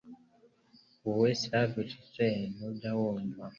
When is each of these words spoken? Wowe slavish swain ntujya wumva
Wowe 1.03 1.29
slavish 1.41 1.93
swain 2.09 2.41
ntujya 2.55 2.91
wumva 2.99 3.43